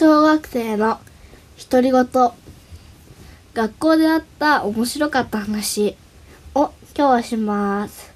[0.00, 0.98] 小学生の
[1.70, 2.06] 独り言。
[3.52, 5.94] 学校であった面白かった話
[6.54, 8.10] を今日はします。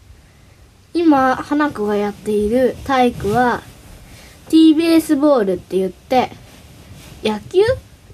[0.94, 3.60] 今花子がやっている体育は
[4.48, 6.30] T ベースボールって言って
[7.22, 7.60] 野球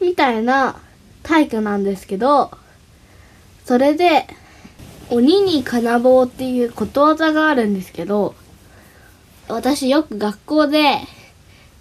[0.01, 0.81] みたいな
[1.23, 2.51] 体育なんですけど
[3.65, 4.27] それで
[5.11, 8.35] 鬼に金棒っていうことわざがあるんですけど
[9.47, 11.03] 私よく学校で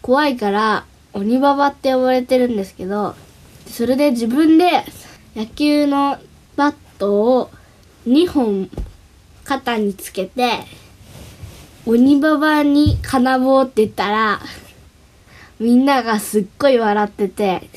[0.03, 3.15] 怖いから鬼ババって呼ばれてるんですけど
[3.67, 4.83] それで自分で
[5.35, 6.17] 野球の
[6.55, 7.51] バットを
[8.07, 8.69] 2本
[9.43, 10.51] 肩につけて
[11.85, 14.39] 鬼ババに金棒って言ったら
[15.59, 17.69] みんながすっごい笑ってて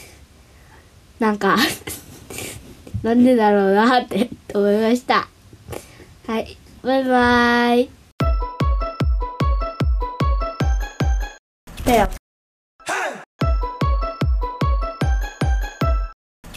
[1.19, 1.57] なんか
[3.02, 5.29] なんでだろうなって思いました。
[6.27, 7.91] はいバイバーイ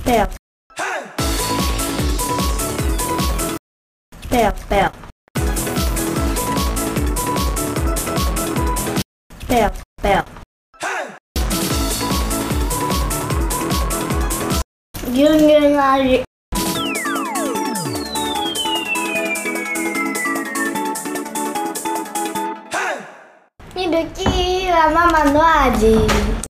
[0.05, 0.27] ペロ
[4.29, 4.91] ペロペロ
[9.47, 9.71] ペロペロ
[10.03, 10.23] ペロ
[15.09, 16.23] 牛乳の味
[23.75, 26.44] ミルキーはママの味